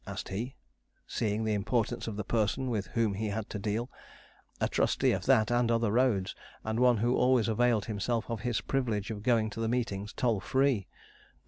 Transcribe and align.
asked 0.07 0.29
he, 0.29 0.55
seeing 1.05 1.43
the 1.43 1.53
importance 1.53 2.07
of 2.07 2.15
the 2.17 2.23
person 2.23 2.71
with 2.71 2.87
whom 2.87 3.13
he 3.13 3.27
had 3.27 3.47
to 3.51 3.59
deal; 3.59 3.87
a 4.59 4.67
trustee 4.67 5.11
of 5.11 5.27
that 5.27 5.51
and 5.51 5.69
other 5.69 5.91
roads, 5.91 6.33
and 6.63 6.79
one 6.79 6.97
who 6.97 7.15
always 7.15 7.47
availed 7.47 7.85
himself 7.85 8.27
of 8.27 8.41
his 8.41 8.61
privilege 8.61 9.11
of 9.11 9.21
going 9.21 9.47
to 9.47 9.59
the 9.59 9.69
meetings 9.69 10.11
toll 10.11 10.39
free. 10.39 10.87